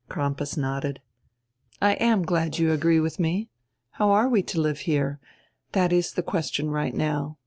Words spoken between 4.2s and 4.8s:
we to live